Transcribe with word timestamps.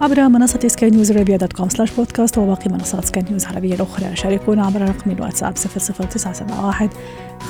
عبر 0.00 0.28
منصة 0.28 0.68
سكاي 0.68 0.90
نيوز 0.90 1.12
عربية 1.12 1.36
dot 1.36 1.52
com 1.52 1.68
slash 1.68 1.92
podcast 1.92 2.38
وباقي 2.38 2.70
منصات 2.70 3.04
سكاي 3.04 3.24
نيوز 3.30 3.44
العربية 3.44 3.74
الأخرى. 3.74 4.16
شاركونا 4.16 4.66
عبر 4.66 4.82
رقم 4.82 5.10
الواتساب 5.10 5.54
00971 5.54 6.90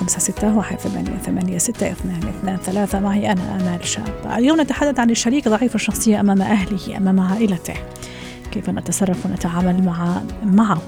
56 0.07 1.05
ثمانية 1.27 1.59
ستة 1.59 1.91
اثنان 1.91 2.21
اثنان 2.29 2.57
ثلاثة. 2.57 3.01
معي 3.01 3.33
أنا 3.33 3.57
آمال 3.57 3.87
شاب. 3.87 4.33
اليوم 4.39 4.61
نتحدث 4.61 5.01
عن 5.01 5.11
الشريك 5.11 5.49
ضعيف 5.49 5.75
الشخصية 5.75 6.21
أمام 6.21 6.43
أهله 6.43 6.97
أمام 6.97 7.21
عائلته. 7.21 7.75
كيف 8.51 8.71
نتصرف 8.71 9.27
ونتعامل 9.27 9.85
مع 9.85 10.23
معه؟ 10.45 10.83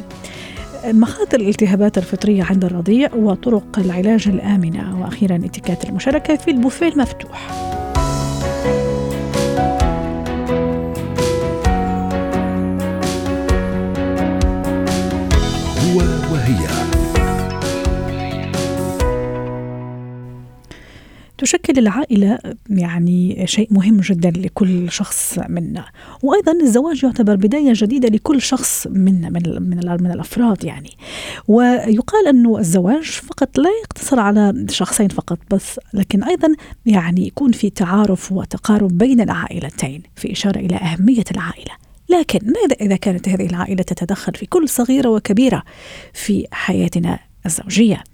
مخاطر 0.84 1.40
الالتهابات 1.40 1.98
الفطرية 1.98 2.44
عند 2.44 2.64
الرضيع 2.64 3.14
وطرق 3.14 3.78
العلاج 3.78 4.28
الآمنة. 4.28 5.00
وأخيرا 5.00 5.36
إتيكيت 5.36 5.84
المشاركة 5.84 6.36
في 6.36 6.50
البوفيه 6.50 6.88
المفتوح. 6.88 7.50
تشكل 21.40 21.78
العائلة 21.78 22.38
يعني 22.70 23.46
شيء 23.46 23.68
مهم 23.70 24.00
جدا 24.00 24.30
لكل 24.30 24.90
شخص 24.90 25.38
منا. 25.48 25.84
وأيضا 26.22 26.52
الزواج 26.52 27.04
يعتبر 27.04 27.36
بداية 27.36 27.72
جديدة 27.74 28.08
لكل 28.08 28.42
شخص 28.42 28.86
منا 28.86 29.30
من, 29.30 29.42
من, 29.62 29.76
من 30.00 30.10
الأفراد 30.12 30.64
يعني. 30.64 30.90
ويقال 31.48 32.28
أنه 32.28 32.58
الزواج 32.58 33.04
فقط 33.04 33.58
لا 33.58 33.70
يقتصر 33.82 34.20
على 34.20 34.66
شخصين 34.70 35.08
فقط 35.08 35.38
بس 35.50 35.80
لكن 35.94 36.24
أيضا 36.24 36.48
يعني 36.86 37.26
يكون 37.26 37.52
في 37.52 37.70
تعارف 37.70 38.32
وتقارب 38.32 38.98
بين 38.98 39.20
العائلتين 39.20 40.02
في 40.16 40.32
إشارة 40.32 40.58
إلى 40.58 40.76
أهمية 40.76 41.24
العائلة. 41.30 41.72
لكن 42.08 42.38
ماذا 42.42 42.76
إذا 42.80 42.96
كانت 42.96 43.28
هذه 43.28 43.46
العائلة 43.46 43.82
تتدخل 43.82 44.34
في 44.34 44.46
كل 44.46 44.68
صغيرة 44.68 45.08
وكبيرة 45.08 45.62
في 46.12 46.46
حياتنا 46.52 47.18
الزوجية؟ 47.46 48.04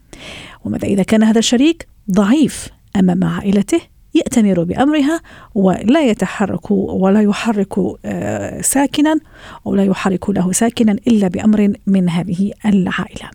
وماذا 0.64 0.88
إذا 0.88 1.02
كان 1.02 1.22
هذا 1.22 1.38
الشريك 1.38 1.88
ضعيف 2.10 2.75
أمام 2.96 3.24
عائلته 3.24 3.80
يأتمر 4.14 4.64
بأمرها 4.64 5.20
ولا 5.54 6.02
يتحرك 6.02 6.70
ولا 6.70 7.20
يحرك 7.20 7.74
آه، 8.04 8.60
ساكنا 8.60 9.16
ولا 9.64 9.84
يحرك 9.84 10.30
له 10.30 10.52
ساكنا 10.52 10.92
إلا 10.92 11.28
بأمر 11.28 11.72
من 11.86 12.08
هذه 12.08 12.52
العائلة. 12.66 13.30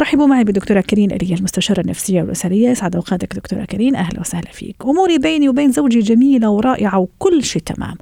رحبوا 0.00 0.26
معي 0.26 0.44
بدكتورة 0.44 0.80
كريم 0.80 1.10
ألية 1.10 1.34
المستشارة 1.34 1.80
النفسية 1.80 2.22
والأسرية 2.22 2.68
يسعد 2.68 2.96
أوقاتك 2.96 3.34
دكتورة 3.34 3.64
كريم. 3.64 3.94
أهلا 3.96 4.20
وسهلا 4.20 4.50
فيك. 4.52 4.76
أموري 4.84 5.18
بيني 5.18 5.48
وبين 5.48 5.72
زوجي 5.72 6.00
جميلة 6.00 6.50
ورائعة 6.50 6.98
وكل 6.98 7.44
شيء 7.44 7.62
تمام. 7.62 7.94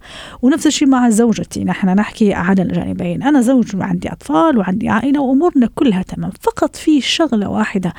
ونفس 0.42 0.66
الشيء 0.66 0.88
مع 0.88 1.10
زوجتي. 1.10 1.64
نحن 1.64 1.88
نحكي 1.88 2.34
على 2.34 2.62
الجانبين. 2.62 3.22
أنا 3.22 3.40
زوج 3.40 3.76
وعندي 3.76 4.12
أطفال 4.12 4.58
وعندي 4.58 4.88
عائلة 4.88 5.20
وأمورنا 5.20 5.68
كلها 5.74 6.02
تمام. 6.02 6.30
فقط 6.40 6.76
في 6.76 7.00
شغلة 7.00 7.48
واحدة 7.48 7.92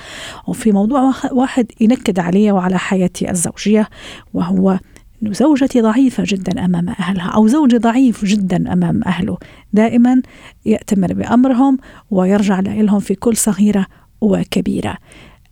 وفي 0.48 0.72
موضوع 0.72 1.14
واحد 1.32 1.72
ينكد 1.82 2.20
علي 2.20 2.52
وعلى 2.52 2.80
حياتي 2.80 3.32
الزوجية 3.32 3.90
وهو 4.34 4.80
زوجتي 5.24 5.82
ضعيفة 5.82 6.24
جدا 6.28 6.66
أمام 6.66 6.90
أهلها 6.90 7.30
أو 7.30 7.48
زوجي 7.48 7.78
ضعيف 7.78 8.26
جدا 8.26 8.74
أمام 8.74 9.02
أهله. 9.06 9.38
دائما 9.74 10.22
يأتمر 10.66 11.14
بأمرهم 11.14 11.78
ويرجع 12.12 12.60
لهم 12.60 13.00
في 13.00 13.16
كل 13.16 13.36
صغيرة 13.38 13.86
وكبيرة. 14.22 14.98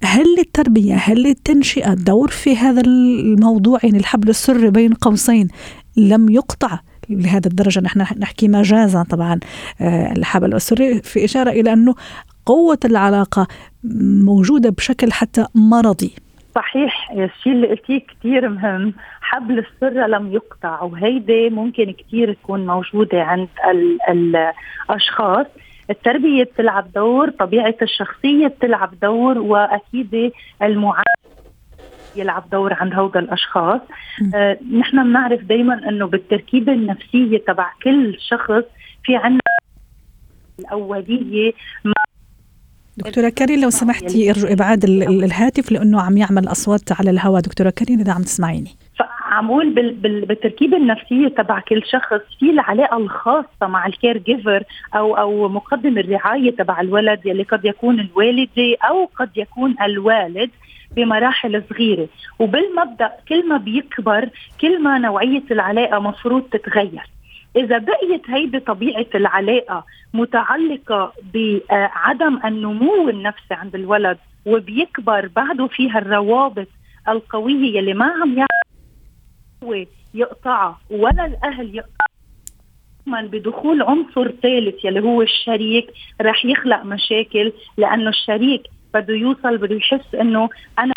هل 0.03 0.25
للتربية 0.37 0.95
هل 0.95 1.23
للتنشئة 1.23 1.93
دور 1.93 2.27
في 2.27 2.57
هذا 2.57 2.81
الموضوع 2.81 3.79
يعني 3.83 3.97
الحبل 3.97 4.29
السري 4.29 4.69
بين 4.69 4.93
قوسين 4.93 5.47
لم 5.97 6.29
يقطع؟ 6.29 6.79
لهذا 7.09 7.47
الدرجة 7.47 7.79
نحن 7.79 7.99
نحكي 7.99 8.47
مجازا 8.47 9.03
طبعا. 9.03 9.39
آه، 9.81 10.11
الحبل 10.11 10.55
السري 10.55 11.01
في 11.01 11.25
إشارة 11.25 11.49
إلى 11.49 11.73
أنه 11.73 11.95
قوة 12.45 12.79
العلاقة 12.85 13.47
موجودة 14.23 14.69
بشكل 14.69 15.11
حتى 15.11 15.45
مرضي. 15.55 16.15
صحيح 16.55 17.11
الشيء 17.11 17.53
اللي 17.53 17.67
قلتيه 17.67 17.99
كثير 17.99 18.49
مهم. 18.49 18.93
حبل 19.29 19.59
السر 19.59 20.07
لم 20.07 20.33
يقطع 20.33 20.81
وهيدي 20.81 21.49
ممكن 21.49 21.93
كثير 21.93 22.33
تكون 22.33 22.65
موجودة 22.65 23.23
عند 23.23 23.47
ال 23.71 23.97
الأشخاص. 24.89 25.45
التربية 25.89 26.43
بتلعب 26.43 26.91
دور 26.93 27.29
طبيعة 27.29 27.75
الشخصية 27.81 28.47
بتلعب 28.47 28.99
دور 28.99 29.37
وأكيد 29.37 30.31
المعاملة 30.61 31.03
يلعب 32.15 32.49
دور 32.51 32.73
عند 32.73 32.93
هؤلاء 32.93 33.23
الأشخاص. 33.23 33.81
آه 34.35 34.57
نحن 34.79 35.03
بنعرف 35.03 35.43
دائما 35.43 35.89
إنه 35.89 36.05
بالتركيبة 36.05 36.73
النفسية 36.73 37.37
تبع 37.47 37.71
كل 37.83 38.17
شخص 38.19 38.63
في 39.03 39.15
عندنا 39.15 39.41
الأولية. 40.59 41.53
دكتورة 42.97 43.29
كارين 43.29 43.61
لو 43.61 43.69
سمحتي 43.69 44.31
أرجو 44.31 44.47
إبعاد 44.47 44.83
الهاتف 44.83 45.71
لأنه 45.71 46.01
عم 46.01 46.17
يعمل 46.17 46.47
أصوات 46.47 46.91
على 46.99 47.09
الهواء. 47.09 47.41
دكتورة 47.41 47.69
كارين 47.69 47.99
إذا 47.99 48.11
عم 48.11 48.21
تسمعيني. 48.21 48.75
عمول 49.37 49.69
بال 49.69 49.93
بال 49.93 50.25
بالتركيبه 50.25 50.77
النفسيه 50.77 51.27
تبع 51.27 51.59
كل 51.59 51.83
شخص 51.85 52.21
في 52.39 52.49
العلاقة 52.49 52.97
الخاصة 52.97 53.67
مع 53.67 53.87
ال 53.87 54.17
caregiver 54.17 54.63
أو 54.95 55.17
أو 55.17 55.49
مقدم 55.49 55.97
الرعاية 55.97 56.51
تبع 56.51 56.81
الولد 56.81 57.25
يلي 57.25 57.43
قد 57.43 57.65
يكون 57.65 57.99
الوالدة 57.99 58.77
أو 58.89 59.09
قد 59.15 59.29
يكون 59.35 59.75
الوالد 59.81 60.49
بمراحل 60.95 61.63
صغيرة. 61.69 62.07
وبالمبدأ 62.39 63.11
كل 63.29 63.47
ما 63.49 63.57
بيكبر 63.57 64.29
كل 64.61 64.83
ما 64.83 64.97
نوعية 64.97 65.43
العلاقة 65.51 65.99
مفروض 65.99 66.43
تتغير. 66.43 67.03
إذا 67.55 67.77
بقيت 67.77 68.29
هيدي 68.29 68.59
طبيعه 68.59 69.05
العلاقة 69.15 69.83
متعلقة 70.13 71.13
بعدم 71.33 72.39
النمو 72.45 73.09
النفسي 73.09 73.53
عند 73.53 73.75
الولد 73.75 74.17
وبيكبر 74.45 75.29
بعده 75.35 75.67
فيها 75.67 75.99
الروابط 75.99 76.67
القوية 77.09 77.77
يلي 77.77 77.93
ما 77.93 78.05
عم 78.05 78.37
هو 79.63 79.85
يقطعها 80.13 80.79
ولا 80.89 81.25
الأهل 81.25 81.75
يقطعها 81.75 82.07
بدخول 83.07 83.81
عنصر 83.81 84.31
ثالث 84.31 84.85
يلي 84.85 84.99
هو 84.99 85.21
الشريك 85.21 85.93
رح 86.21 86.45
يخلق 86.45 86.83
مشاكل 86.83 87.53
لأنه 87.77 88.09
الشريك 88.09 88.61
بده 88.93 89.13
يوصل 89.13 89.57
بده 89.57 89.75
يحس 89.75 90.15
إنه 90.15 90.49
أنا 90.79 90.93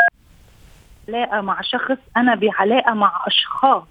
علاقه 1.07 1.41
مع 1.41 1.61
شخص 1.61 1.97
أنا 2.17 2.35
بعلاقة 2.35 2.93
مع 2.93 3.23
أشخاص. 3.27 3.83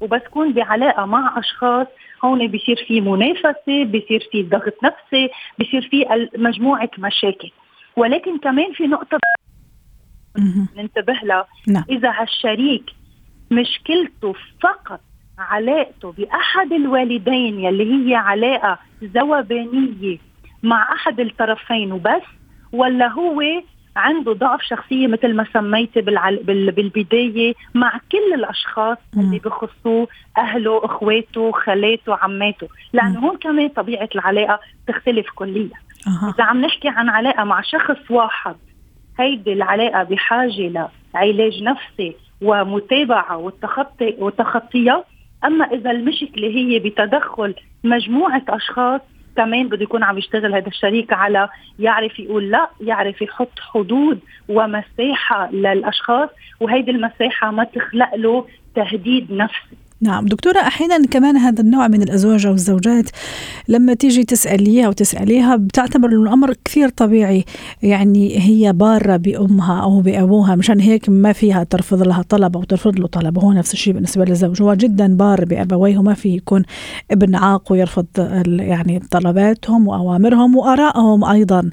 وبس 0.00 0.22
كون 0.30 0.52
بعلاقة 0.52 1.04
مع 1.06 1.38
أشخاص 1.38 1.86
هون 2.24 2.46
بيصير 2.48 2.84
في 2.88 3.00
منافسة 3.00 3.84
بيصير 3.84 4.28
في 4.32 4.42
ضغط 4.42 4.74
نفسي 4.84 5.30
بيصير 5.58 5.88
في 5.90 6.28
مجموعة 6.36 6.90
مشاكل. 6.98 7.50
ولكن 7.96 8.38
كمان 8.38 8.72
في 8.72 8.86
نقطة 8.86 9.18
ننتبه 10.76 11.14
لها. 11.22 11.46
نعم. 11.68 11.84
إذا 11.90 12.10
هالشريك 12.10 12.84
مشكلته 13.50 14.34
فقط 14.62 15.00
علاقته 15.38 16.12
بأحد 16.12 16.72
الوالدين 16.72 17.60
يلي 17.60 18.10
هي 18.10 18.14
علاقة 18.14 18.78
زوبانية 19.02 20.18
مع 20.62 20.92
أحد 20.92 21.20
الطرفين 21.20 21.92
وبس 21.92 22.22
ولا 22.72 23.08
هو 23.08 23.42
عنده 23.96 24.32
ضعف 24.32 24.62
شخصية 24.62 25.06
مثل 25.06 25.34
ما 25.34 25.46
سميتي 25.52 26.00
بالعل... 26.00 26.36
بال... 26.36 26.72
بالبداية 26.72 27.54
مع 27.74 28.00
كل 28.12 28.34
الأشخاص 28.34 28.98
مم. 29.14 29.22
اللي 29.22 29.38
بخصوه 29.38 30.08
أهله 30.38 30.84
أخواته 30.84 31.52
خالاته 31.52 32.16
عماته 32.16 32.68
لأنه 32.92 33.18
هون 33.20 33.36
كمان 33.36 33.68
طبيعة 33.68 34.08
العلاقة 34.14 34.60
تختلف 34.88 35.26
كليا 35.34 35.70
أه. 36.06 36.34
إذا 36.34 36.44
عم 36.44 36.60
نحكي 36.60 36.88
عن 36.88 37.08
علاقة 37.08 37.44
مع 37.44 37.60
شخص 37.60 38.10
واحد 38.10 38.56
هيدي 39.18 39.52
العلاقة 39.52 40.02
بحاجة 40.02 40.88
لعلاج 41.14 41.62
نفسي 41.62 42.16
ومتابعة 42.42 43.36
والتخطي 43.36 44.14
وتخطيها 44.18 45.04
أما 45.44 45.64
إذا 45.64 45.90
المشكلة 45.90 46.48
هي 46.48 46.78
بتدخل 46.78 47.54
مجموعة 47.84 48.42
أشخاص 48.48 49.00
كمان 49.36 49.68
بده 49.68 49.82
يكون 49.82 50.02
عم 50.02 50.18
يشتغل 50.18 50.54
هذا 50.54 50.66
الشريك 50.66 51.12
على 51.12 51.48
يعرف 51.78 52.18
يقول 52.18 52.50
لا 52.50 52.70
يعرف 52.80 53.22
يحط 53.22 53.60
حدود 53.60 54.20
ومساحة 54.48 55.50
للأشخاص 55.52 56.28
وهيدي 56.60 56.90
المساحة 56.90 57.50
ما 57.50 57.64
تخلق 57.64 58.14
له 58.14 58.46
تهديد 58.74 59.32
نفسي. 59.32 59.76
نعم. 60.00 60.26
دكتورة 60.26 60.58
أحيانا 60.58 61.06
كمان 61.06 61.36
هذا 61.36 61.60
النوع 61.60 61.88
من 61.88 62.02
الأزواج 62.02 62.46
أو 62.46 62.52
الزوجات 62.52 63.04
لما 63.68 63.94
تيجي 63.94 64.24
تسأليها 64.24 64.88
وتسأليها 64.88 65.56
بتعتبر 65.56 66.08
أنه 66.08 66.22
الأمر 66.22 66.54
كثير 66.64 66.88
طبيعي. 66.88 67.44
يعني 67.82 68.38
هي 68.38 68.72
بارة 68.72 69.16
بأمها 69.16 69.82
أو 69.82 70.00
بأبوها 70.00 70.54
مشان 70.54 70.80
هيك 70.80 71.08
ما 71.08 71.32
فيها 71.32 71.64
ترفض 71.64 72.02
لها 72.02 72.22
طلب 72.22 72.56
أو 72.56 72.64
ترفض 72.64 72.98
له 72.98 73.06
طلب. 73.06 73.38
هو 73.38 73.52
نفس 73.52 73.72
الشيء 73.72 73.94
بالنسبة 73.94 74.24
للزوج. 74.24 74.62
هو 74.62 74.74
جدا 74.74 75.16
بار 75.16 75.44
بأبويه 75.44 75.98
وما 75.98 76.14
في 76.14 76.28
يكون 76.28 76.62
ابن 77.10 77.34
عاق 77.34 77.72
ويرفض 77.72 78.06
يعني 78.46 78.98
طلباتهم 79.10 79.88
وأوامرهم 79.88 80.56
وآرائهم 80.56 81.24
أيضا. 81.24 81.70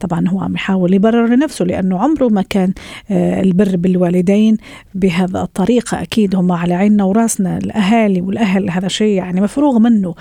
طبعا 0.00 0.28
هو 0.28 0.40
عم 0.40 0.54
يحاول 0.54 0.94
يبرر 0.94 1.26
لنفسه 1.26 1.64
لأنه 1.64 1.98
عمره 1.98 2.28
ما 2.28 2.42
كان 2.42 2.72
آه، 3.10 3.40
البر 3.40 3.76
بالوالدين. 3.76 4.56
بهذا 4.94 5.42
الطريقة 5.42 6.02
أكيد 6.02 6.34
هم 6.36 6.52
على 6.52 6.74
عيننا 6.74 7.04
وراسنا. 7.04 7.61
الأهالي 7.64 8.20
والأهل 8.20 8.70
هذا 8.70 8.88
شيء 8.88 9.16
يعني 9.16 9.40
مفروغ 9.40 9.78
منه. 9.78 10.14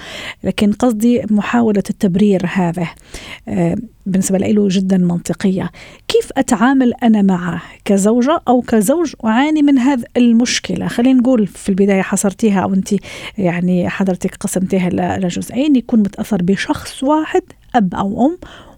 لكن 0.43 0.71
قصدي 0.71 1.21
محاولة 1.29 1.83
التبرير 1.89 2.41
هذا 2.53 2.87
آه، 3.47 3.75
بالنسبة 4.05 4.37
له 4.37 4.67
جدا 4.69 4.97
منطقية. 4.97 5.71
كيف 6.07 6.29
أتعامل 6.37 6.93
أنا 7.03 7.21
معه 7.21 7.61
كزوجة 7.85 8.41
أو 8.47 8.61
كزوج 8.61 9.13
أعاني 9.25 9.61
من 9.61 9.77
هذه 9.77 10.03
المشكلة؟ 10.17 10.87
خلينا 10.87 11.19
نقول 11.19 11.47
في 11.47 11.69
البداية 11.69 12.01
حصرتيها 12.01 12.59
أو 12.59 12.73
أنت 12.73 12.89
يعني 13.37 13.89
حضرتك 13.89 14.35
قسمتيها 14.35 14.89
لجزئين 15.19 15.75
يكون 15.75 15.99
متأثر 15.99 16.41
بشخص 16.41 17.03
واحد 17.03 17.41
أب 17.75 17.95
أو 17.95 18.25
أم 18.25 18.37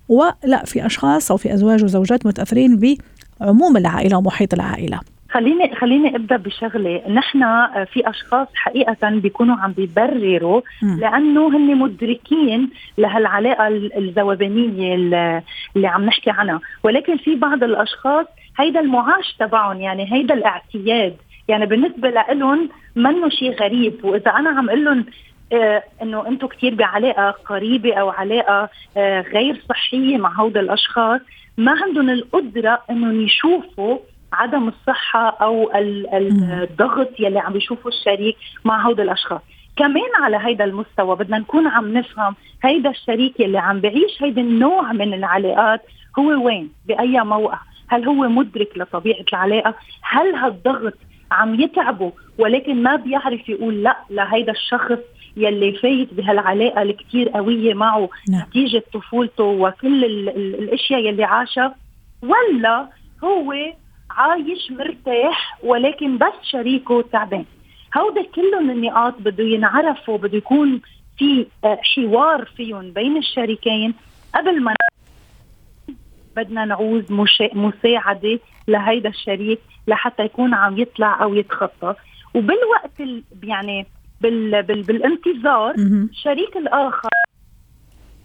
ولا 0.10 0.66
في 0.66 0.86
أشخاص 0.86 1.32
أو 1.32 1.38
في 1.38 1.54
أزواج 1.54 1.84
وزوجات 1.84 2.26
متأثرين 2.26 2.98
بعموم 3.40 3.78
العائلة 3.78 4.18
ومحيط 4.18 4.54
العائلة. 4.54 5.00
خليني 5.34 5.76
خليني 5.76 6.16
أبدأ 6.16 6.38
بشغلة. 6.38 7.02
نحن 7.10 7.40
في 7.86 8.10
أشخاص 8.10 8.48
حقيقة 8.56 9.10
بيكونوا 9.10 9.56
عم 9.56 9.72
بيبرروا 9.72 10.62
لأنه 11.00 11.48
هن 11.58 11.78
مدركين 11.78 12.70
لهالعلاقة 12.98 13.68
الذوبانيه 13.68 14.96
اللي 15.76 15.88
عم 15.88 16.06
نحكي 16.06 16.30
عنها. 16.30 16.60
ولكن 16.84 17.18
في 17.18 17.36
بعض 17.36 17.64
الأشخاص 17.64 18.26
هيدا 18.60 18.80
المعاش 18.80 19.34
تبعهم 19.40 19.82
يعني 19.82 20.14
هيدا 20.14 20.34
الاعتياد. 20.34 21.16
يعني 21.48 21.66
بالنسبة 21.66 22.10
لهم 22.10 22.70
منه 22.96 23.30
شيء 23.30 23.54
غريب. 23.54 24.06
وإذا 24.06 24.32
أنا 24.32 24.50
عم 24.50 24.70
أقول 24.70 24.86
لهم 24.86 25.06
آه 25.54 25.84
إنه 26.02 26.28
أنتم 26.28 26.48
كثير 26.48 26.76
بعلاقة 26.76 27.32
قريبة 27.32 27.94
أو 27.94 28.10
علاقة 28.10 28.70
آه 28.98 29.22
غير 29.22 29.62
صحية 29.70 30.18
مع 30.18 30.34
هود 30.34 30.58
الأشخاص 30.58 31.22
ما 31.58 31.72
عندهم 31.84 32.10
القدرة 32.10 32.80
إنهم 32.90 33.22
يشوفوا 33.22 33.98
عدم 34.34 34.68
الصحة 34.68 35.30
أو 35.30 35.72
الضغط 35.74 37.20
يلي 37.20 37.40
عم 37.40 37.56
يشوفه 37.56 37.88
الشريك 37.88 38.38
مع 38.66 38.82
هود 38.82 39.00
الأشخاص. 39.00 39.42
كمان 39.76 40.10
على 40.22 40.38
هيدا 40.42 40.64
المستوى 40.64 41.16
بدنا 41.16 41.38
نكون 41.38 41.68
عم 41.68 41.94
نفهم 41.98 42.36
هيدا 42.64 42.90
الشريك 42.90 43.40
يلي 43.40 43.58
عم 43.58 43.80
بعيش 43.80 44.24
هيدا 44.24 44.42
النوع 44.42 44.92
من 44.92 45.14
العلاقات 45.14 45.82
هو 46.20 46.46
وين؟ 46.46 46.70
بأي 46.88 47.24
موقع؟ 47.24 47.60
هل 47.88 48.06
هو 48.06 48.28
مدرك 48.28 48.78
لطبيعة 48.78 49.26
العلاقة؟ 49.34 49.76
هل 50.02 50.36
هالضغط 50.36 50.94
عم 51.32 51.60
يتعبه 51.60 52.12
ولكن 52.38 52.84
ما 52.84 52.96
بيعرف 52.96 53.50
يقول 53.50 53.84
لا 53.84 53.98
لهيدا 54.10 54.52
الشخص 54.52 55.00
يلي 55.38 55.74
فايت 55.74 56.14
بهالعلاقة 56.14 56.82
الكتير 56.82 57.30
قوية 57.30 57.74
معه 57.74 58.10
نعم. 58.30 58.42
نتيجة 58.42 58.84
طفولته 58.94 59.44
وكل 59.44 60.06
ال 60.06 60.30
ال 60.30 60.56
الأشياء 60.60 61.00
يلي 61.00 61.24
عاشها؟ 61.24 61.76
ولا 62.22 62.90
هو 63.24 63.54
عايش 64.18 64.72
مرتاح 64.72 65.60
ولكن 65.64 66.18
بس 66.18 66.34
شريكه 66.52 67.02
تعبان. 67.02 67.46
هودا 67.98 68.24
كلهم 68.36 68.70
النقاط 68.70 69.14
بده 69.20 69.44
ينعرفوا 69.44 70.18
بده 70.18 70.38
يكون 70.38 70.82
في 71.18 71.48
آه، 71.64 71.80
حوار 71.96 72.46
فيهم 72.58 72.92
بين 72.92 73.18
الشريكين. 73.18 73.94
قبل 74.36 74.64
ما 74.64 74.74
بدنا 76.36 76.66
نعوز 76.66 77.12
مساعدة 77.54 78.40
لهيدا 78.68 79.10
الشريك 79.10 79.60
لحتى 79.88 80.24
يكون 80.24 80.54
عم 80.54 80.78
يطلع 80.78 81.24
أو 81.24 81.36
يتخطى. 81.36 81.96
وبالوقت 82.34 83.02
يعني 83.44 83.86
بال 84.22 84.64
بال 84.64 84.84
بالانتظار 84.84 85.76
الشريك 86.12 86.58
الآخر 86.58 87.10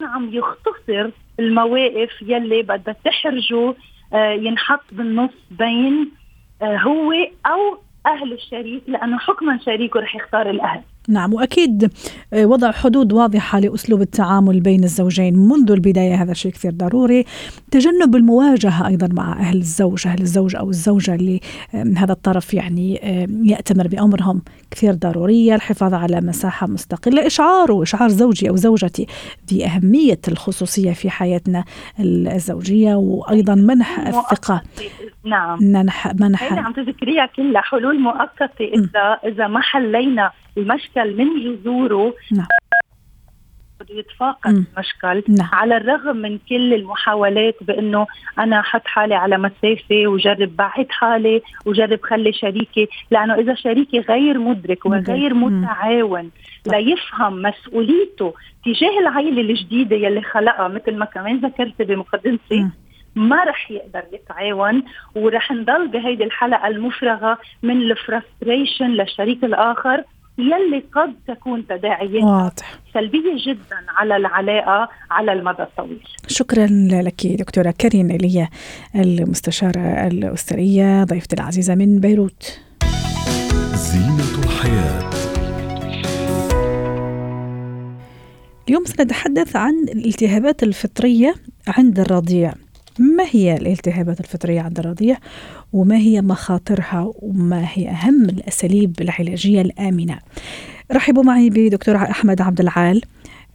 عم 0.01 0.29
يختصر 0.33 1.09
المواقف 1.39 2.21
يلي 2.21 2.61
بدها 2.61 2.95
تحرجه 3.05 3.75
ينحط 4.17 4.83
بالنص 4.91 5.31
بين 5.51 6.11
آه، 6.61 6.77
هو 6.77 7.11
أو 7.45 7.77
أهل 8.05 8.33
الشريك 8.33 8.83
لأنه 8.87 9.17
حكما 9.17 9.59
شريكه 9.65 9.99
رح 9.99 10.15
يختار 10.15 10.49
الأهل. 10.49 10.81
نعم 11.09 11.33
وأكيد 11.33 11.91
آه، 12.33 12.45
وضع 12.45 12.71
حدود 12.71 13.13
واضحة 13.13 13.59
لأسلوب 13.59 14.01
التعامل 14.01 14.59
بين 14.59 14.83
الزوجين 14.83 15.35
منذ 15.35 15.71
البداية 15.71 16.23
هذا 16.23 16.33
شيء 16.33 16.51
كثير 16.51 16.71
ضروري. 16.71 17.25
تجنب 17.71 18.15
المواجهة 18.15 18.87
أيضا 18.87 19.09
مع 19.13 19.39
أهل 19.39 19.57
الزوج 19.57 20.07
أهل 20.07 20.21
الزوج 20.21 20.55
أو 20.55 20.69
الزوجة 20.69 21.15
اللي 21.15 21.39
هذا 21.97 22.11
الطرف 22.11 22.53
يعني 22.53 22.95
يأتمر 23.43 23.87
بأمرهم 23.87 24.41
كثير 24.71 24.93
ضروريه 24.93 25.55
الحفاظ 25.55 25.93
على 25.93 26.21
مساحة 26.21 26.67
مستقلة 26.67 27.25
اشعاره 27.25 27.83
اشعار 27.83 28.09
زوجي 28.09 28.49
أو 28.49 28.55
زوجتي 28.55 29.07
باهميه 29.51 30.19
الخصوصية 30.27 30.91
في 30.91 31.09
حياتنا 31.09 31.63
الزوجية 31.99 32.95
وأيضا 32.95 33.55
منح 33.55 33.99
الثقة. 33.99 34.61
نعم. 35.25 35.63
منح 35.63 36.13
منح 36.19 36.53
عم 36.53 36.73
تذكريها 36.73 37.25
كلها 37.35 37.61
حلول 37.61 37.99
مؤقتة. 37.99 38.65
اذا 38.65 39.19
إذا 39.25 39.47
ما 39.47 39.61
حلينا 39.61 40.31
المشكل 41.03 41.25
من 41.25 41.55
جذوره. 41.55 42.13
نعم. 42.31 42.47
بده 43.79 43.95
يتفاقم 43.95 44.49
المشكل. 44.49 45.33
نعم. 45.33 45.49
على 45.53 45.77
الرغم 45.77 46.17
من 46.17 46.37
كل 46.49 46.73
المحاولات 46.73 47.55
بأنه 47.61 48.07
أنا 48.39 48.59
أحط 48.59 48.87
حالي 48.87 49.15
على 49.15 49.37
مسافة 49.37 50.07
وجرب 50.07 50.55
بعد 50.55 50.87
حالي 50.89 51.41
وجرب 51.65 51.99
خلي 52.03 52.33
شريكي 52.33 52.87
لأنه 53.11 53.35
إذا 53.35 53.55
شريكي 53.55 53.99
غير 53.99 54.39
مدرك 54.39 54.85
وغير 54.85 55.33
متعاون 55.33 56.31
ليفهم 56.67 57.41
مسؤوليته 57.41 58.33
تجاه 58.65 58.99
العائله 58.99 59.41
الجديدة 59.41 59.95
يلي 59.95 60.21
خلقها 60.21 60.67
مثل 60.67 60.95
ما 60.95 61.05
كمان 61.05 61.37
ذكرت 61.37 61.81
بمقدمتي 61.81 62.65
ما 63.15 63.43
رح 63.43 63.71
يقدر 63.71 64.03
يتعاون 64.13 64.83
ورح 65.15 65.51
نضل 65.51 65.87
بهيدي 65.87 66.23
الحلقة 66.23 66.67
المفرغة 66.67 67.37
من 67.63 67.81
الفرستريشن 67.81 68.87
للشريك 68.87 69.43
الآخر. 69.43 70.03
يلي 70.39 70.83
قد 70.95 71.13
تكون 71.27 71.67
تداعيات 71.67 72.23
واضح. 72.23 72.79
سلبية 72.93 73.35
جدا 73.47 73.77
على 73.89 74.17
العلاقة 74.17 74.89
على 75.11 75.33
المدى 75.33 75.63
الطويل. 75.63 76.03
شكرا 76.27 76.67
لك 76.91 77.27
دكتورة 77.27 77.73
كارين 77.77 78.11
إيليا 78.11 78.49
المستشارة 78.95 80.07
الأسرية 80.07 81.03
ضيفتي 81.03 81.35
العزيزة 81.35 81.75
من 81.75 81.99
بيروت. 81.99 82.59
زينة 83.73 84.43
الحياة. 84.45 85.09
اليوم 88.69 88.85
سنتحدث 88.85 89.55
عن 89.55 89.73
الالتهابات 89.95 90.63
الفطرية 90.63 91.33
عند 91.67 91.99
الرضيع. 91.99 92.53
ما 92.99 93.25
هي 93.31 93.57
الالتهابات 93.57 94.19
الفطرية 94.19 94.61
عند 94.61 94.79
الرضيع؟ 94.79 95.17
وما 95.73 95.97
هي 95.97 96.21
مخاطرها؟ 96.21 97.13
وما 97.21 97.67
هي 97.73 97.89
أهم 97.89 98.25
الأساليب 98.25 99.01
العلاجية 99.01 99.61
الآمنة؟ 99.61 100.19
رحبوا 100.91 101.23
معي 101.23 101.49
بدكتور 101.49 101.95
أحمد 101.95 102.41
عبد 102.41 102.59
العال 102.59 103.01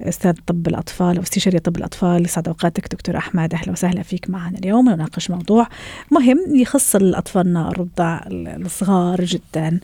أستاذ 0.01 0.35
طب 0.47 0.69
الأطفال 0.69 1.19
واستشاري 1.19 1.59
طب 1.59 1.77
الأطفال 1.77 2.25
يسعد 2.25 2.49
أوقاتك 2.49 2.93
دكتور 2.93 3.17
أحمد. 3.17 3.55
أهلا 3.55 3.73
وسهلا 3.73 4.03
فيك 4.03 4.31
معنا 4.31 4.59
اليوم 4.59 4.91
نناقش 4.91 5.31
موضوع 5.31 5.69
مهم 6.11 6.39
يخص 6.55 6.97
الأطفالنا 6.97 7.69
الرضع 7.69 8.21
الصغار 8.31 9.25
جدا. 9.25 9.81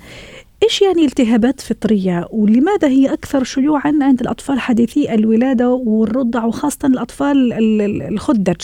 إيش 0.62 0.82
يعني 0.82 1.04
التهابات 1.04 1.60
فطرية؟ 1.60 2.28
ولماذا 2.30 2.88
هي 2.88 3.12
أكثر 3.12 3.44
شيوعا 3.44 3.92
عند 4.02 4.20
الأطفال 4.20 4.60
حديثي 4.60 5.14
الولادة 5.14 5.70
والرضع 5.70 6.44
وخاصة 6.44 6.88
الأطفال 6.88 7.52
الخدج؟ 8.02 8.60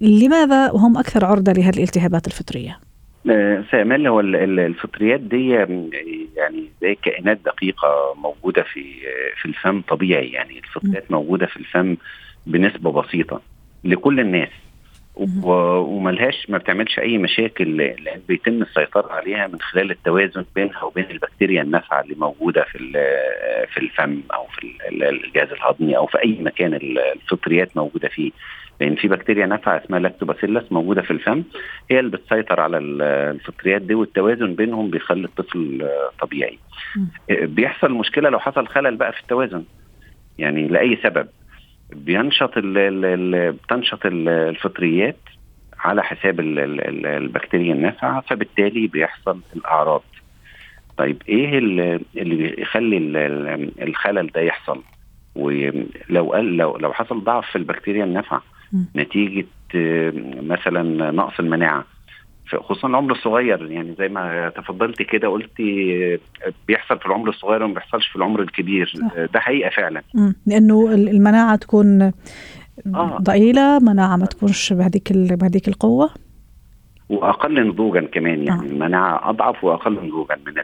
لماذا 0.00 0.70
هم 0.70 0.98
أكثر 0.98 1.24
عرضة 1.24 1.52
لهذه 1.52 1.76
الالتهابات 1.76 2.26
الفطرية؟ 2.26 2.78
سامال 3.70 4.06
هو 4.06 4.20
الفطريات 4.20 5.20
دي 5.20 5.48
يعني 6.36 6.70
زي 6.82 6.94
كائنات 6.94 7.38
دقيقة 7.44 8.14
موجودة 8.16 8.62
في 8.62 8.84
في 9.42 9.44
الفم 9.44 9.80
طبيعي 9.80 10.28
يعني 10.28 10.58
الفطريات 10.58 11.10
موجودة 11.10 11.46
في 11.46 11.56
الفم 11.56 11.96
بنسبة 12.46 12.92
بسيطة 12.92 13.40
لكل 13.84 14.20
الناس 14.20 14.50
وملهاش 15.16 16.50
ما 16.50 16.58
بتعملش 16.58 16.98
أي 16.98 17.18
مشاكل. 17.18 17.76
لأن 17.76 18.20
بيتم 18.28 18.62
السيطرة 18.62 19.12
عليها 19.12 19.46
من 19.46 19.60
خلال 19.60 19.90
التوازن 19.90 20.44
بينها 20.54 20.82
وبين 20.82 21.06
البكتيريا 21.10 21.62
النافعة 21.62 22.00
اللي 22.00 22.14
موجودة 22.14 22.62
في 22.64 22.78
في 23.72 23.76
الفم 23.80 24.20
أو 24.34 24.46
في 24.46 24.62
ال- 24.88 25.04
الجهاز 25.04 25.48
الهضمي 25.52 25.96
أو 25.96 26.06
في 26.06 26.18
أي 26.24 26.38
مكان 26.40 26.74
ال- 26.74 26.98
الفطريات 26.98 27.76
موجودة 27.76 28.08
فيه. 28.08 28.30
لأن 28.80 28.94
في 28.94 29.08
بكتيريا 29.08 29.46
نافعة 29.46 29.82
اسمها 29.84 29.98
لاكتوباسيلس 30.00 30.72
موجودة 30.72 31.02
في 31.02 31.10
الفم. 31.10 31.42
هي 31.90 32.00
اللي 32.00 32.10
بتسيطر 32.10 32.60
على 32.60 32.78
ال- 32.78 33.02
الفطريات 33.02 33.82
دي 33.82 33.94
والتوازن 33.94 34.54
بينهم 34.54 34.90
بيخلي 34.90 35.24
الطفل 35.24 35.88
طبيعي. 36.20 36.58
بيحصل 37.30 37.92
مشكلة 37.92 38.28
لو 38.28 38.38
حصل 38.38 38.66
خلل 38.66 38.96
بقى 38.96 39.12
في 39.12 39.20
التوازن. 39.20 39.64
يعني 40.38 40.68
لأي 40.68 40.98
سبب. 41.02 41.28
بينشط 41.94 42.52
بتنشط 42.58 44.06
ال- 44.06 44.28
الفطريات 44.28 45.16
على 45.78 46.02
حساب 46.02 46.40
ال 46.40 46.58
ال 46.58 46.80
ال 46.80 47.06
البكتيريا 47.06 47.74
النافعة 47.74 48.20
فبالتالي 48.20 48.86
بيحصل 48.86 49.40
الأعراض. 49.56 50.02
طيب 50.96 51.22
إيه 51.28 51.58
ال- 51.58 52.00
اللي 52.16 52.34
بيخلي 52.36 52.96
ال- 52.96 53.16
ال- 53.16 53.82
الخلل 53.88 54.26
ده 54.26 54.40
يحصل؟ 54.40 54.82
ولو 55.34 56.32
قال 56.32 56.56
لو 56.56 56.76
لو 56.76 56.92
حصل 56.92 57.24
ضعف 57.24 57.46
في 57.50 57.56
البكتيريا 57.56 58.04
النافعة. 58.04 58.42
نتيجة 58.96 59.46
آه، 59.76 60.12
مثلا 60.42 61.10
نقص 61.10 61.40
المناعة 61.40 61.84
خصوصا 62.46 62.88
العمر 62.88 63.12
الصغير 63.12 63.70
يعني 63.70 63.94
زي 63.98 64.08
ما 64.08 64.52
تفضلت 64.56 65.02
كده 65.02 65.28
قلتي 65.28 66.18
بيحصل 66.68 66.98
في 66.98 67.06
العمر 67.06 67.28
الصغير 67.28 67.62
وما 67.62 67.74
بيحصلش 67.74 68.06
في 68.08 68.16
العمر 68.16 68.42
الكبير 68.42 68.92
صح. 69.00 69.24
ده 69.34 69.40
حقيقة 69.40 69.70
فعلا. 69.70 70.02
لأنه 70.46 70.94
ال- 70.94 71.08
المناعة 71.08 71.56
تكون 71.56 72.02
آه. 72.94 73.18
ضئيلة 73.22 73.78
مناعة 73.78 74.16
ما 74.16 74.26
تكونش 74.26 74.72
بهذيك 74.72 75.12
بهذيك 75.12 75.68
القوة 75.68 76.10
وأقل 77.08 77.68
نضوجا 77.68 78.00
كمان 78.12 78.44
يعني 78.44 78.60
آه. 78.60 78.64
المناعة 78.72 79.30
أضعف 79.30 79.64
وأقل 79.64 79.92
نضوجا 79.92 80.36
من 80.46 80.54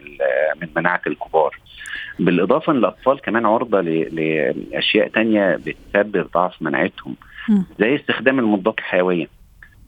من 0.63 0.69
مناعة 0.77 1.01
الكبار 1.07 1.59
بالإضافة 2.19 2.73
ان 2.73 2.77
الاطفال 2.79 3.21
كمان 3.21 3.47
عرضة 3.47 3.81
لأشياء 3.81 5.09
تانية 5.09 5.57
بتسبب 5.67 6.27
ضعف 6.35 6.63
مناعتهم. 6.63 7.15
زي 7.81 7.97
استخدام 7.97 8.39
المضادات 8.39 8.79
الحيوية 8.79 9.27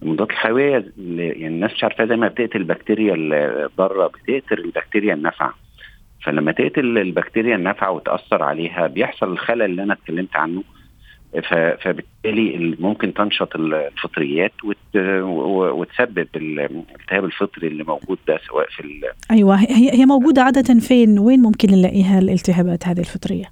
المضادات 0.03 0.31
الحيوية 0.31 0.73
يعني 0.99 1.47
الناس 1.47 1.71
مش 1.73 1.85
عارفاها 1.85 2.07
زي 2.07 2.17
ما 2.17 2.29
بتقتل 2.29 2.57
البكتيريا 2.61 3.15
الضاره 3.19 4.07
بتقتل 4.07 4.59
البكتيريا 4.65 5.15
النافعة. 5.15 5.55
فلما 6.25 6.53
تقتل 6.53 6.99
البكتيريا 6.99 7.57
النافعة 7.57 7.91
وتأثر 7.91 8.43
عليها 8.43 8.87
بيحصل 8.87 9.33
الخلل 9.33 9.63
اللي 9.63 9.83
أنا 9.83 9.93
اتكلمت 9.95 10.37
عنه. 10.37 10.63
فبالتالي 11.83 12.57
ال- 12.57 12.77
ممكن 12.83 13.15
تنشط 13.15 13.57
ال- 13.57 13.75
الفطريات 13.75 14.53
وتسبب 14.65 16.27
ال- 16.37 16.61
الالتهاب 16.61 17.25
الفطري 17.25 17.67
اللي 17.69 17.85
موجود 17.85 18.19
ده 18.29 18.39
سواء 18.49 18.67
في 18.71 18.81
ال... 18.81 19.01
أيوه 19.31 19.57
هي 19.57 19.93
هي 20.01 20.07
موجودة 20.07 20.43
عادة 20.43 20.81
فين؟ 20.81 21.19
وين 21.19 21.41
ممكن 21.41 21.71
نلاقيها 21.71 22.19
الالتهابات 22.19 22.89
هذه 22.89 23.01
الفطرية؟ 23.01 23.45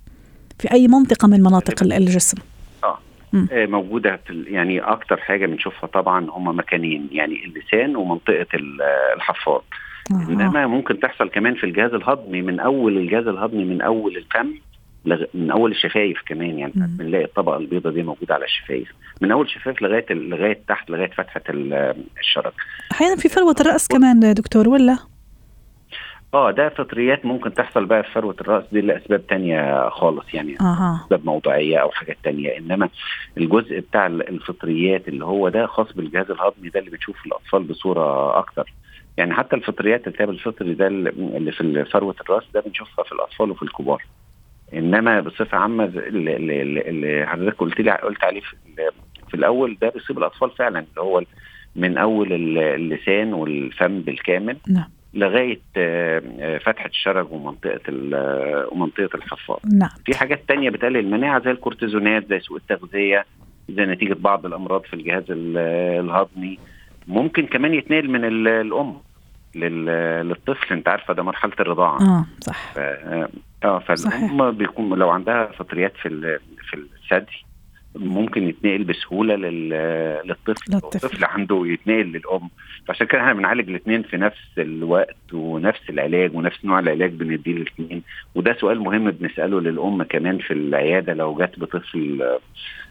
في 0.58 0.72
أي 0.72 0.88
منطقة 0.88 1.28
من 1.28 1.40
مناطق 1.40 1.82
ال- 1.82 1.92
الجسم؟ 1.92 2.38
موجودة 3.52 4.20
في. 4.26 4.44
يعني 4.48 4.80
أكتر 4.80 5.16
حاجة 5.16 5.46
بنشوفها 5.46 5.86
طبعا 5.86 6.26
هم 6.30 6.58
مكانين 6.58 7.08
يعني 7.12 7.44
اللسان 7.44 7.96
ومنطقة 7.96 8.46
ال- 8.54 8.82
الحفاض 9.16 9.64
آه. 10.12 10.14
إنما 10.30 10.66
ممكن 10.66 11.00
تحصل 11.00 11.28
كمان 11.28 11.54
في 11.54 11.64
الجهاز 11.64 11.94
الهضمي 11.94 12.42
من 12.42 12.60
أول 12.60 12.96
الجهاز 12.96 13.26
الهضمي 13.26 13.64
من 13.64 13.80
أول 13.82 14.16
الفم. 14.16 14.48
من 15.34 15.50
أول 15.50 15.70
الشفايف 15.70 16.18
كمان 16.26 16.58
يعني. 16.58 16.72
بنلاقي 16.76 17.24
الطبقة 17.24 17.56
البيضاء 17.56 17.92
دي 17.92 18.02
موجودة 18.02 18.34
على 18.34 18.44
الشفايف 18.44 18.88
من 19.20 19.30
أول 19.32 19.44
الشفايف 19.46 19.82
لغاية 19.82 20.06
لغاية 20.10 20.60
تحت 20.68 20.90
لغاية 20.90 21.10
فتحة 21.10 21.40
ال- 21.48 21.94
الشرج 22.20 22.52
أحيانا 22.92 23.16
في 23.16 23.28
فروة 23.28 23.54
الرأس 23.60 23.88
كمان 23.88 24.34
دكتور 24.34 24.68
ولا 24.68 24.98
آه 26.34 26.50
ده 26.50 26.68
فطريات 26.68 27.26
ممكن 27.26 27.54
تحصل 27.54 27.84
بقى 27.84 28.02
في 28.02 28.10
فروه 28.12 28.36
الرأس 28.40 28.64
دي 28.72 28.80
لأسباب 28.80 29.26
تانية 29.26 29.88
خالص 29.88 30.34
يعني 30.34 30.56
أسباب 31.04 31.24
موضعيه 31.26 31.78
أو 31.78 31.90
حاجات 31.90 32.16
تانية 32.22 32.58
إنما 32.58 32.88
الجزء 33.38 33.78
بتاع 33.80 34.06
ال- 34.06 34.28
الفطريات 34.28 35.08
اللي 35.08 35.24
هو 35.24 35.48
ده 35.48 35.66
خاص 35.66 35.92
بالجهاز 35.92 36.30
الهضمي 36.30 36.68
ده 36.68 36.80
اللي 36.80 36.90
بتشوف 36.90 37.26
الأطفال 37.26 37.62
بصورة 37.62 38.38
أكتر. 38.38 38.72
يعني 39.16 39.34
حتى 39.34 39.56
الفطريات 39.56 40.06
الالتهاب 40.06 40.30
الفطري 40.30 40.74
ده 40.74 40.86
اللي 40.86 41.52
في 41.52 41.84
فروه 41.84 42.14
الرأس 42.20 42.44
ده 42.54 42.60
بنشوفها 42.60 43.04
في 43.04 43.12
الأطفال 43.12 43.50
وفي 43.50 43.62
الكبار. 43.62 44.04
إنما 44.74 45.20
بصفة 45.20 45.58
عامة 45.58 45.84
اللي, 45.84 46.36
اللي, 46.36 47.26
حضرتك 47.26 47.58
قلت 47.58 47.80
لي 47.80 47.90
قلت 47.92 48.24
عليه 48.24 48.40
في, 48.40 48.54
ال- 48.54 48.90
في 49.28 49.34
الأول 49.34 49.76
ده 49.82 49.88
بيصيب 49.88 50.18
الأطفال 50.18 50.50
فعلا 50.50 50.78
اللي 50.78 51.00
هو 51.00 51.22
من 51.76 51.98
أول 51.98 52.32
ال- 52.32 52.58
اللسان 52.58 53.32
والفم 53.34 54.00
بالكامل. 54.00 54.56
نعم. 54.68 54.90
لغاية 55.14 55.60
آه، 55.76 56.22
آه، 56.40 56.58
فتحه 56.58 56.86
الشرج 56.86 57.32
ومنطقة 57.32 57.80
آه، 58.14 58.68
ومنطقة 58.72 59.10
الحفاض 59.16 59.60
نعم. 59.72 59.88
في 60.06 60.16
حاجات 60.18 60.42
تانية 60.48 60.70
بتقلل 60.70 60.96
المناعة 60.96 61.44
زي 61.44 61.50
الكورتيزونات 61.50 62.28
زي 62.28 62.40
سوء 62.40 62.56
التغذية 62.56 63.24
زي 63.68 63.86
نتيجة 63.86 64.14
بعض 64.14 64.46
الأمراض 64.46 64.82
في 64.84 64.94
الجهاز 64.94 65.24
ال- 65.30 65.58
الهضمي. 66.04 66.58
ممكن 67.08 67.46
كمان 67.46 67.74
يتنقل 67.74 68.08
من 68.10 68.24
ال- 68.24 68.48
الأم 68.48 68.96
لل- 69.54 70.26
للطفل. 70.28 70.74
أنت 70.74 70.88
عارفه 70.88 71.14
ده 71.14 71.22
مرحلة 71.22 71.52
الرضاعة. 71.60 72.00
آه 72.02 72.24
صح. 72.40 72.74
آه 73.64 73.78
فالأم 73.78 74.50
بيكون 74.50 74.98
لو 74.98 75.10
عندها 75.10 75.46
فطريات 75.46 75.92
في 76.02 76.38
في 76.70 76.74
الثدي 76.76 77.44
ممكن 77.94 78.48
يتنقل 78.48 78.84
بسهولة 78.84 79.34
لل- 79.36 80.20
للطفل. 80.28 80.74
الطفل 80.74 81.24
عنده 81.24 81.62
يتنقل 81.66 82.06
للأم. 82.06 82.48
فعشان 82.86 83.06
كده 83.06 83.20
إحنا 83.20 83.32
بنعالج 83.32 83.68
الاثنين 83.68 84.02
في 84.02 84.16
نفس 84.16 84.38
الوقت 84.58 85.16
ونفس 85.32 85.90
العلاج 85.90 86.34
ونفس 86.36 86.64
نوع 86.64 86.78
العلاج 86.78 87.10
بنديه 87.12 87.52
للاثنين 87.52 88.02
وده 88.34 88.56
سؤال 88.60 88.80
مهم 88.80 89.10
بنسأله 89.10 89.60
للأم 89.60 90.02
كمان 90.02 90.38
في 90.38 90.52
العيادة 90.52 91.14
لو 91.14 91.34
جت 91.34 91.58
بطفل 91.58 92.38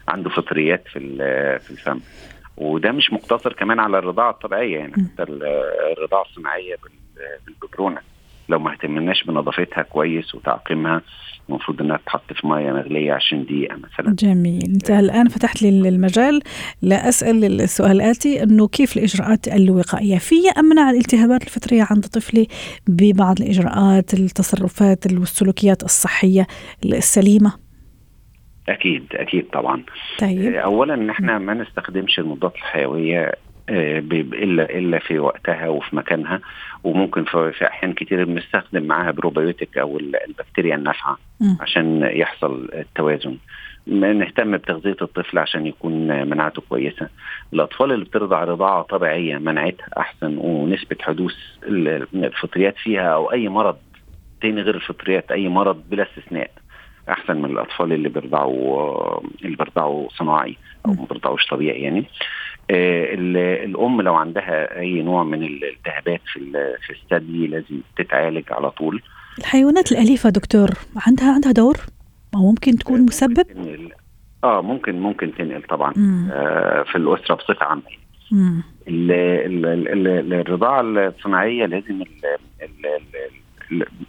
عنده 0.08 0.30
فطريات 0.30 0.84
في 0.88 1.00
في 1.60 1.70
الفم. 1.70 2.00
وده 2.56 2.92
مش 2.92 3.12
مقتصر 3.12 3.52
كمان 3.52 3.78
على 3.80 3.98
الرضاعة 3.98 4.30
الطبيعية 4.30 4.78
يعني. 4.78 4.92
حتى 4.92 5.22
ال- 5.22 5.42
الرضاعة 5.98 6.22
الصناعية 6.22 6.76
بال- 6.82 7.38
بالببرونه 7.46 8.00
لو 8.48 8.58
ما 8.58 8.72
اهتمناش 8.72 9.24
بنظافتها 9.24 9.82
كويس 9.82 10.34
وتعقيمها 10.34 11.02
المفروض 11.50 11.80
إنها 11.82 11.96
تتحط 11.96 12.32
في 12.32 12.46
مية 12.46 12.72
مغلية 12.72 13.12
20 13.12 13.44
دقيقة 13.44 13.76
مثلا. 13.76 14.14
جميل. 14.14 14.62
انت 14.64 14.90
الآن 14.90 15.28
فتحت 15.28 15.62
لي 15.62 15.88
المجال 15.88 16.40
لأسأل 16.82 17.60
السؤال 17.60 17.90
الاتي 17.90 18.42
إنه 18.42 18.68
كيف 18.68 18.96
الإجراءات 18.96 19.48
الوقائية؟ 19.48 20.18
في 20.18 20.34
امنع 20.58 20.90
الالتهابات 20.90 21.42
الفطرية 21.42 21.86
عند 21.90 22.06
طفلي 22.06 22.46
ببعض 22.88 23.40
الإجراءات 23.40 24.14
التصرفات 24.14 25.12
والسلوكيات 25.12 25.82
الصحية 25.82 26.46
السليمة؟ 26.84 27.52
أكيد 28.68 29.06
أكيد 29.12 29.46
طبعا. 29.52 29.84
طيب. 30.18 30.54
اولا 30.54 30.94
إن 30.94 31.10
إحنا 31.10 31.38
ما 31.38 31.54
نستخدمش 31.54 32.18
المضادات 32.18 32.54
الحيوية 32.56 33.32
الا 33.68 34.78
إلا 34.78 34.98
في 34.98 35.18
وقتها 35.18 35.68
وفي 35.68 35.96
مكانها 35.96 36.40
وممكن 36.84 37.24
في 37.24 37.66
أحيان 37.66 37.92
كتير 37.92 38.24
بنستخدم 38.24 38.82
معاها 38.82 39.10
بروبيوتيك 39.10 39.78
أو 39.78 39.98
ال- 39.98 40.16
البكتيريا 40.28 40.74
النافعه. 40.74 41.18
عشان 41.60 42.02
يحصل 42.12 42.68
التوازن. 42.74 43.36
نهتم 43.86 44.56
بتغذية 44.56 44.96
الطفل 45.02 45.38
عشان 45.38 45.66
يكون 45.66 46.06
مناعته 46.28 46.62
كويسة. 46.68 47.08
الأطفال 47.52 47.92
اللي 47.92 48.04
بترضع 48.04 48.44
رضاعة 48.44 48.82
طبيعية 48.82 49.38
مناعتها 49.38 49.86
أحسن 49.98 50.38
ونسبة 50.38 50.96
حدوث 51.00 51.34
ال- 51.62 52.06
الفطريات 52.24 52.74
فيها 52.76 53.14
أو 53.14 53.32
أي 53.32 53.48
مرض 53.48 53.76
تاني 54.40 54.60
غير 54.62 54.74
الفطريات 54.74 55.32
أي 55.32 55.48
مرض 55.48 55.82
بلا 55.90 56.02
استثناء 56.02 56.50
أحسن 57.08 57.36
من 57.36 57.50
الأطفال 57.50 57.92
اللي 57.92 58.08
بيرضعوا 58.08 59.20
اللي 59.44 59.56
بيرضعوا 59.56 60.08
صناعي 60.08 60.56
أو 60.86 60.92
ما 60.92 61.04
بيرضعوش 61.10 61.46
طبيعي 61.46 61.82
يعني. 61.82 61.98
آه، 61.98 62.04
الأم 62.70 64.02
لو 64.02 64.14
عندها 64.14 64.78
أي 64.80 65.02
نوع 65.02 65.24
من 65.24 65.42
الالتهابات 65.42 66.20
في 66.32 66.40
في 66.86 66.92
الثدي 66.92 67.46
لازم 67.46 67.80
تتعالج 67.98 68.44
على 68.52 68.70
طول. 68.70 69.02
الحيوانات 69.38 69.92
الأليفة 69.92 70.30
دكتور 70.30 70.70
عندها 71.06 71.32
عندها 71.34 71.52
دور؟ 71.52 71.76
أو 72.34 72.40
ممكن 72.50 72.76
تكون 72.76 73.00
مسبب؟ 73.02 73.42
تنقل- 73.42 73.92
آه 74.44 74.62
ممكن 74.62 75.00
ممكن 75.00 75.32
تنقل 75.38 75.62
طبعا. 75.62 75.92
مم. 75.96 76.28
آه 76.32 76.82
في 76.82 76.96
الأسرة 76.98 77.34
بصفة 77.34 77.56
عامة. 77.66 77.82
الرضاعة 80.32 80.80
الصناعية 80.80 81.66
لازم 81.66 82.02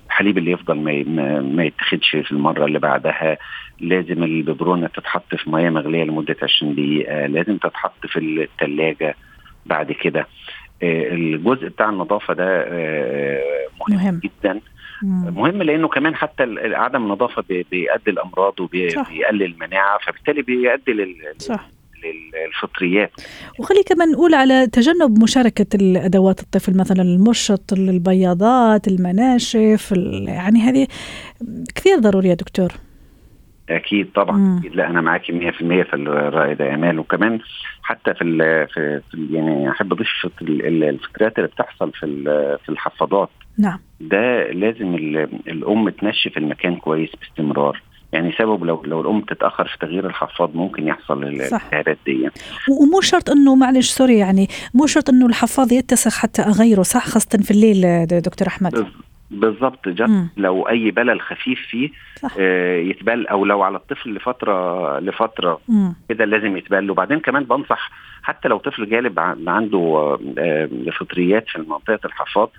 الحليب 0.10 0.38
اللي 0.38 0.52
يفضل 0.52 0.76
ما 0.80 1.40
ما 1.42 1.64
يتخدش 1.64 2.10
في 2.12 2.32
المرة 2.32 2.66
اللي 2.66 2.80
بعدها 2.80 3.38
لازم 3.80 4.24
الببرونة 4.24 4.88
تتحط 4.88 5.36
في 5.36 5.50
ميه 5.50 5.70
مغلية 5.70 6.04
لمدة 6.04 6.36
20 6.44 6.76
دقيقة 6.76 7.26
لازم 7.26 7.58
تتحط 7.58 8.06
في 8.08 8.20
الثلاجه 8.20 9.16
بعد 9.66 9.92
كده 9.92 10.28
آه، 10.84 11.14
الجزء 11.14 11.68
بتاع 11.68 11.90
النظافة 11.90 12.34
ده 12.34 12.64
آه، 12.68 13.68
مهم, 13.90 14.00
مهم. 14.04 14.22
جدا. 14.24 14.60
مهم 15.04 15.64
لأنه 15.64 15.88
كمان 15.88 16.16
حتى 16.16 16.44
عدم 16.60 17.04
النظافة 17.04 17.44
بي- 17.50 17.66
بيؤدي 17.72 18.12
الأمراض. 18.12 18.60
وبيقلل 18.60 19.44
المناعة 19.44 19.98
فبالتالي 20.06 20.42
بيؤدي 20.42 20.92
لل- 20.94 21.16
صح 21.38 21.66
الفطريات 22.48 23.12
وخلي 23.60 23.84
كمان 23.84 24.12
نقول 24.12 24.34
على 24.34 24.68
تجنب 24.68 25.24
مشاركة 25.24 25.66
الأدوات 25.76 26.40
الطفل 26.40 26.78
مثلا 26.78 27.02
المشط 27.02 27.74
البياضات 27.74 28.88
المناشف 28.88 29.94
يعني 30.28 30.60
هذه 30.60 30.88
كثير 31.76 32.00
ضرورية 32.00 32.34
دكتور. 32.34 32.72
أكيد 33.70 34.12
طبعا. 34.16 34.60
أكيد 34.60 34.76
لا 34.76 34.90
أنا 34.90 35.02
معاكي 35.02 35.52
100% 35.52 35.56
في 35.58 35.94
الراي 35.94 36.56
ده 36.56 36.74
أمان 36.74 37.00
وكمان 37.00 37.40
حتى 37.82 38.14
في 38.14 38.24
ال 38.24 38.68
في, 38.68 39.02
في 39.12 39.28
يعني 39.32 39.70
أحب 39.70 39.94
أضيف 39.94 40.08
الفكرات 40.42 41.38
اللي 41.38 41.48
بتحصل 41.48 41.92
في 41.92 42.24
في 42.66 42.70
الحفاضات. 42.70 43.30
نعم. 43.58 43.80
ده 44.00 44.52
لازم 44.52 44.96
الأم 45.48 45.90
تنشف 45.90 46.38
المكان 46.38 46.76
كويس 46.76 47.10
باستمرار. 47.20 47.82
يعني 48.14 48.32
سبب 48.38 48.64
لو 48.64 48.84
لو 48.84 49.02
الأم 49.02 49.22
تتأخر 49.22 49.68
في 49.68 49.78
تغيير 49.88 50.08
الحفاض 50.08 50.56
ممكن 50.56 50.88
يحصل 50.88 51.24
الالتهابات 51.24 51.98
دي. 52.06 52.30
ومو 52.82 53.02
شرط 53.02 53.30
إنه 53.30 53.56
معلش 53.56 53.90
سوري 53.90 54.18
يعني 54.18 54.48
مو 54.74 54.86
شرط 54.86 55.10
إنه 55.10 55.26
الحفاض 55.26 55.72
يتسخ 55.72 56.18
حتى 56.18 56.42
أغيره 56.42 56.82
صح؟ 56.82 57.08
خاصة 57.08 57.40
في 57.42 57.52
الليل 57.52 58.06
دكتور 58.06 58.48
أحمد. 58.48 58.86
بالظبط 59.32 59.88
لو 60.38 60.70
أي 60.70 60.92
بلل 60.92 61.22
خفيف 61.22 61.60
فيه 61.70 61.90
آه 62.40 62.78
يتبل 62.78 63.28
أو 63.28 63.46
لو 63.46 63.62
على 63.62 63.78
الطفل 63.78 64.14
لفترة 64.14 65.00
لفترة 65.00 65.60
كده 66.10 66.26
لازم 66.26 66.58
يتبل 66.58 66.92
وبعدين 66.92 67.20
كمان 67.20 67.44
بنصح 67.44 67.92
حتى 68.24 68.48
لو 68.48 68.58
طفل 68.58 68.90
جالب 68.90 69.20
عنده 69.48 70.18
آه 70.38 70.70
فطريات 71.00 71.46
في 71.50 71.60
منطقة 71.60 72.00
الحفاض 72.06 72.50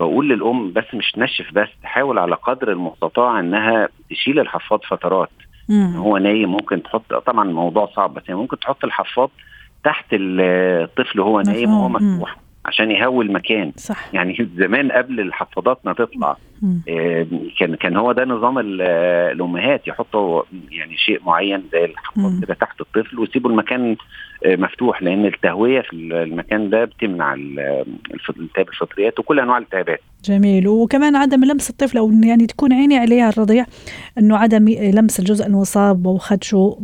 بقول 0.00 0.28
للأم 0.28 0.72
بس 0.72 0.84
مش 0.94 1.12
تنشف 1.12 1.52
بس 1.52 1.68
تحاول 1.82 2.18
على 2.18 2.34
قدر 2.34 2.72
المستطاع 2.72 3.40
إنها 3.40 3.88
تشيل 4.10 4.38
الحفاض 4.40 4.80
فترات. 4.84 5.30
مم. 5.68 5.96
هو 5.96 6.18
نايم 6.18 6.52
ممكن 6.52 6.82
تحط 6.82 7.14
طبعا 7.14 7.48
الموضوع 7.48 7.90
صعب 7.96 8.14
بس 8.14 8.22
يعني 8.28 8.40
ممكن 8.40 8.58
تحط 8.58 8.84
الحفاض 8.84 9.30
تحت 9.84 10.06
الطفل 10.12 11.20
وهو 11.20 11.40
نايم 11.40 11.70
وهو 11.74 11.88
مفتوح 11.88 12.36
عشان 12.64 12.90
يهوي 12.90 13.24
المكان 13.24 13.72
صح. 13.76 14.14
يعني 14.14 14.48
زمان 14.56 14.92
قبل 14.92 15.20
الحفاضات 15.20 15.80
ما 15.84 15.92
تطلع 15.92 16.36
كان 17.58 17.74
كان 17.74 17.96
هو 17.96 18.12
ده 18.12 18.24
نظام 18.24 18.58
الأمهات 18.58 19.88
يحطوا 19.88 20.42
يعني 20.70 20.96
شيء 20.96 21.20
معين 21.26 21.62
زي 21.72 21.84
الحفاض 21.84 22.44
كده 22.44 22.54
تحت 22.54 22.80
الطفل 22.80 23.18
ويسيبوا 23.18 23.50
المكان 23.50 23.96
آه 24.46 24.56
مفتوح 24.56 25.02
لأن 25.02 25.26
التهوية 25.26 25.80
في 25.80 25.92
المكان 25.92 26.70
ده 26.70 26.84
بتمنع 26.84 27.34
التهاب 27.34 28.68
الفطريات 28.68 29.18
وكل 29.18 29.40
أنواع 29.40 29.58
الالتهابات 29.58 30.00
جميل. 30.24 30.68
وكمان 30.68 31.16
عدم 31.16 31.44
لمس 31.44 31.70
الطفل 31.70 31.98
أو 31.98 32.10
يعني 32.24 32.46
تكون 32.46 32.72
عيني 32.72 32.98
عليها 32.98 33.28
الرضيع 33.28 33.64
إنه 34.18 34.36
عدم 34.36 34.68
لمس 34.68 35.20
الجزء 35.20 35.46
المصاب 35.46 36.06
وخدشه 36.06 36.78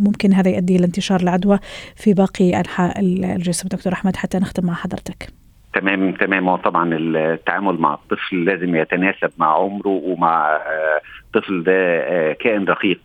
ممكن 0.00 0.32
هذا 0.32 0.50
يؤدي 0.50 0.76
إلى 0.76 0.84
انتشار 0.84 1.20
العدوى 1.20 1.58
في 1.96 2.14
باقي 2.14 2.56
أنحاء 2.60 3.00
الجسم. 3.00 3.68
دكتور 3.68 3.92
أحمد 3.92 4.16
حتى 4.16 4.38
نختم 4.38 4.66
مع 4.66 4.74
حضرتك. 4.74 5.39
تمام 5.74 6.12
تمام. 6.12 6.56
طبعا 6.56 6.90
التعامل 6.94 7.74
مع 7.80 7.94
الطفل 7.94 8.44
لازم 8.44 8.76
يتناسب 8.76 9.30
مع 9.38 9.54
عمره 9.54 9.88
ومع 9.88 10.60
الطفل 11.26 11.62
ده 11.62 11.72
كائن 12.32 12.64
رقيق. 12.64 13.00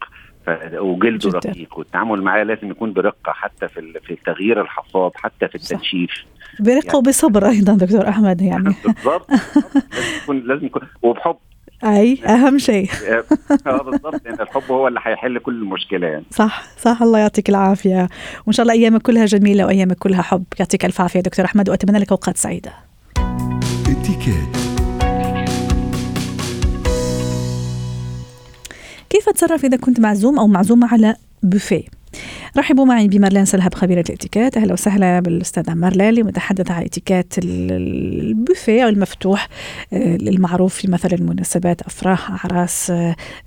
وجلده 0.73 1.29
جداً. 1.29 1.49
رقيق 1.49 1.77
والتعامل 1.79 2.21
معاه 2.21 2.43
لازم 2.43 2.71
يكون 2.71 2.93
برقة 2.93 3.31
حتى 3.31 3.67
في 3.67 3.99
في 4.05 4.15
تغيير 4.25 4.61
الحفاض 4.61 5.11
حتى 5.15 5.47
في 5.47 5.55
التنشيف. 5.55 6.11
برقة 6.59 6.85
يعني 6.85 6.97
وبصبر 6.97 7.45
أيضا 7.49 7.73
دكتور 7.73 8.09
أحمد 8.09 8.41
يعني. 8.41 8.75
بالضبط. 8.85 9.29
لازم 9.31 10.15
يكون 10.23 10.39
لازم 10.47 10.65
يكون. 10.65 10.81
وبحب 11.01 11.35
أي 11.83 12.19
أهم 12.25 12.57
شيء. 12.57 12.89
آه 13.67 13.83
بالضبط. 13.83 14.21
لأن 14.25 14.41
الحب 14.41 14.71
هو 14.71 14.87
اللي 14.87 14.99
هيحل 15.03 15.39
كل 15.39 15.53
المشكلة 15.53 16.07
يعني. 16.07 16.25
صح 16.31 16.63
صح. 16.81 17.01
الله 17.01 17.19
يعطيك 17.19 17.49
العافية. 17.49 18.09
وإن 18.45 18.53
شاء 18.53 18.63
الله 18.63 18.73
أيامك 18.73 19.01
كلها 19.01 19.25
جميلة 19.25 19.65
وأيامك 19.65 19.97
كلها 19.97 20.21
حب. 20.21 20.43
يعطيك 20.59 20.85
ألف 20.85 21.01
عافية 21.01 21.19
دكتور 21.19 21.45
أحمد. 21.45 21.69
وأتمنى 21.69 21.99
لك 21.99 22.11
أوقات 22.11 22.37
سعيدة. 22.37 22.73
كيف 29.09 29.29
أتصرف 29.29 29.65
إذا 29.65 29.77
كنت 29.77 29.99
معزوم 29.99 30.39
أو 30.39 30.47
معزومة 30.47 30.87
على 30.93 31.15
بوفيه؟ 31.43 31.94
رحبوا 32.57 32.85
معي 32.85 33.07
بمارلين 33.07 33.45
سلهب 33.45 33.73
خبيرة 33.73 34.03
الاتيكيت. 34.09 34.57
أهلا 34.57 34.73
وسهلا 34.73 35.19
بالأستاذة 35.19 35.73
مارلين 35.73 36.25
متحدثة 36.25 36.73
عن 36.73 36.83
اتيكيت 36.83 37.33
البوفيه 37.43 38.89
المفتوح 38.89 39.47
المعروف 39.93 40.75
في 40.75 40.91
مثلا 40.91 41.13
المناسبات 41.13 41.81
أفراح 41.81 42.45
أعراس 42.45 42.93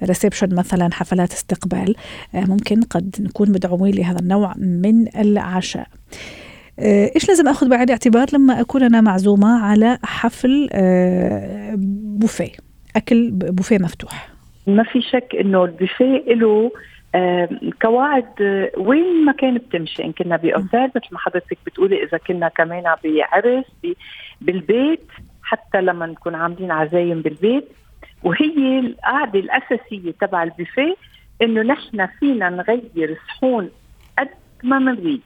reception 0.02 0.54
مثلا 0.54 0.88
حفلات 0.92 1.32
استقبال. 1.32 1.94
ممكن 2.35 2.82
قد 2.82 3.16
نكون 3.20 3.50
مدعوين 3.50 3.94
لهذا 3.94 4.18
النوع 4.18 4.54
من 4.56 5.16
العشاء. 5.16 5.86
إيش 6.80 7.28
لازم 7.28 7.49
أخذ 7.49 7.69
بعين 7.69 7.82
الاعتبار 7.82 8.26
لما 8.32 8.60
أكون 8.60 8.82
أنا 8.82 9.00
معزومة 9.00 9.58
على 9.64 9.99
حفل 10.02 10.69
بوفيه 12.19 12.52
أكل 12.97 13.30
بوفيه 13.30 13.78
مفتوح؟ 13.78 14.28
ما 14.67 14.82
في 14.82 15.02
شك 15.02 15.28
إنه 15.41 15.64
البوفيه 15.64 16.34
له 16.34 16.47
آه 16.47 16.71
قواعد 17.82 18.42
آه 18.42 18.71
وين 18.76 19.25
ما 19.25 19.32
كان 19.32 19.54
بتمشي. 19.58 20.04
إن 20.04 20.12
كنا 20.12 20.36
بأوتيل 20.36 20.86
مثل 20.97 21.08
ما 21.12 21.18
حضرتك 21.18 21.58
بتقولي 21.66 22.02
إذا 22.04 22.18
كنا 22.18 22.49
كمان 22.49 22.84
بعرس 23.04 23.64
بالبيت 24.40 25.06
حتى 25.42 25.80
لما 25.80 26.06
نكون 26.06 26.34
عاملين 26.34 26.71
عزايم 26.71 27.23
بالبيت. 27.23 27.68
وهي 28.23 28.78
القاعدة 28.78 29.40
الأساسية 29.40 30.10
تبع 30.21 30.42
البوفيه 30.42 30.97
إنه 31.42 31.62
نحن 31.62 32.06
فينا 32.06 32.50
نغير 32.50 33.18
صحون 33.28 33.71
قد 34.18 34.28
ما 34.62 34.78
بنريد. 34.78 35.23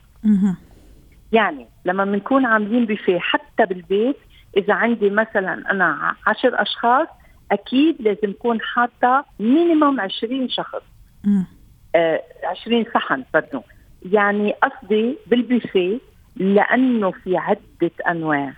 يعني 1.33 1.67
لما 1.85 2.05
بنكون 2.05 2.47
عاملين 2.47 2.87
بوفيه 2.87 3.19
حتى 3.19 3.67
بالبيت 3.67 4.17
إذا 4.57 4.75
عندي 4.75 5.11
مثلا 5.11 5.71
أنا 5.71 6.15
عشر 6.27 6.63
أشخاص 6.63 7.09
أكيد 7.53 7.97
لازم 8.03 8.31
أكون 8.31 8.61
حاطة 8.61 9.25
مينيموم 9.41 10.01
20 10.01 10.49
شخص. 10.49 10.83
20 12.45 12.85
صحن 12.95 13.25
بدو 13.35 13.61
يعني 14.13 14.53
قصدي 14.53 15.17
بالبوفيه 15.27 15.99
لأنه 16.37 17.11
في 17.11 17.37
عدة 17.37 17.91
أنواع. 18.09 18.53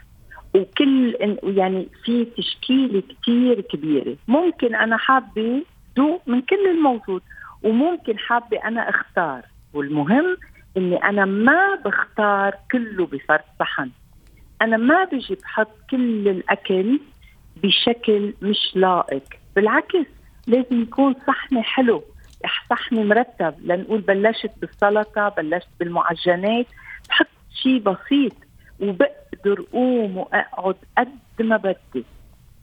وكل 0.55 1.17
يعني 1.43 1.89
في 2.05 2.25
تشكيلة 2.25 3.03
كثير 3.23 3.61
كبيرة. 3.61 4.17
ممكن 4.29 4.75
أنا 4.75 4.97
حابة 4.97 5.63
ذوق 5.99 6.23
من 6.27 6.41
كل 6.41 6.71
الموجود 6.71 7.23
وممكن 7.63 8.19
حابة 8.19 8.65
أنا 8.65 8.91
أختار. 8.91 9.43
والمهم 9.75 10.37
إني 10.77 10.97
أنا 10.97 11.25
ما 11.25 11.75
بختار 11.85 12.55
كله 12.73 13.07
بفرد 13.07 13.45
صحن. 13.61 13.91
أنا 14.63 14.77
ما 14.77 15.05
بجي 15.05 15.35
بحط 15.35 15.71
كل 15.91 16.29
الأكل 16.29 17.01
بشكل 17.63 18.35
مش 18.43 18.73
لائق. 18.75 19.25
بالعكس 19.57 20.07
لازم 20.47 20.83
يكون 20.83 21.15
صحني 21.27 21.63
حلو. 21.63 22.03
صحني 22.71 23.05
مرتب. 23.05 23.55
لنقول 23.65 24.01
بلشت 24.01 24.51
بالسلطة 24.61 25.29
بلشت 25.29 25.69
بالمعجنات. 25.81 26.67
بحط 27.09 27.27
شيء 27.63 27.79
بسيط 27.79 28.33
وبقدر 28.81 29.65
قوم 29.73 30.17
وأقعد 30.17 30.77
قد 30.99 31.09
ما 31.41 31.57
بدي. 31.57 32.05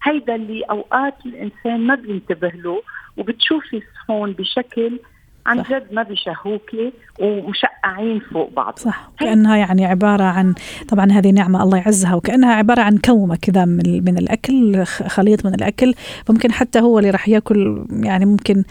هيدا 0.03 0.35
اللي 0.35 0.63
أوقات 0.63 1.25
الإنسان 1.25 1.87
ما 1.87 1.95
بينتبه 1.95 2.47
له 2.47 2.81
وبتشوفي 3.17 3.81
صحون 3.95 4.31
بشكل 4.33 4.99
عن 5.45 5.63
جد 5.69 5.83
ما 5.91 6.03
بيشهوكي 6.03 6.93
ومشقعين 7.19 8.19
فوق 8.19 8.53
بعض. 8.55 8.79
صح. 8.79 9.11
كانها 9.19 9.57
يعني 9.57 9.85
عبارة 9.85 10.23
عن 10.23 10.53
طبعا 10.87 11.11
هذه 11.11 11.31
نعمة 11.31 11.63
الله 11.63 11.77
يعزها 11.77 12.15
وكأنها 12.15 12.53
عبارة 12.53 12.81
عن 12.81 12.97
كومة 12.97 13.35
كذا 13.35 13.65
من 13.65 14.03
من 14.05 14.17
الأكل 14.17 14.85
خليط 14.85 15.45
من 15.45 15.53
الأكل. 15.53 15.93
فممكن 16.25 16.51
حتى 16.51 16.79
هو 16.79 16.99
اللي 16.99 17.09
راح 17.09 17.29
ياكل 17.29 17.85
يعني 17.89 18.25
ممكن 18.25 18.63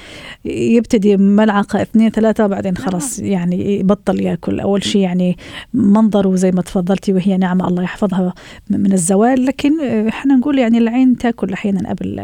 يبتدي 0.44 1.16
ملعقة 1.16 1.82
اثنين 1.82 2.10
ثلاثة 2.10 2.46
بعدين 2.46 2.76
خلاص 2.76 3.18
يعني 3.18 3.80
يبطل 3.80 4.20
ياكل. 4.20 4.60
أول 4.60 4.84
شيء 4.84 5.02
يعني 5.02 5.36
منظره 5.74 6.34
زي 6.34 6.50
ما 6.50 6.62
تفضلتي 6.62 7.12
وهي 7.12 7.36
نعمة 7.36 7.68
الله 7.68 7.82
يحفظها 7.82 8.34
من 8.70 8.92
الزوال. 8.92 9.46
لكن 9.46 9.80
إحنا 10.08 10.34
نقول 10.34 10.58
يعني 10.58 10.78
العين 10.78 11.16
تاكل 11.16 11.52
أحيانا 11.52 11.90
قبل 11.90 12.20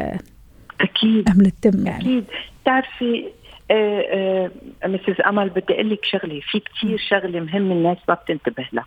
أكيد. 0.81 1.29
قبل 1.29 1.47
التم 1.47 1.87
يعني. 1.87 2.25
آه 2.67 2.73
آه 2.73 2.83
مسز 4.85 5.21
أمل 5.27 5.49
بدي 5.49 5.75
أقول 5.75 5.91
لك 5.91 6.05
شغلة. 6.05 6.41
في 6.41 6.61
كثير 6.61 6.99
شغلة 6.99 7.41
مهم 7.41 7.73
الناس 7.73 7.99
ما 8.09 8.15
بتنتبه 8.15 8.69
لها. 8.73 8.87